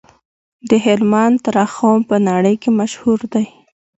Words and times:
د 0.69 0.71
هلمند 0.85 1.39
رخام 1.57 1.99
په 2.09 2.15
نړۍ 2.29 2.55
کې 2.61 2.69
مشهور 2.79 3.19
دی 3.33 3.45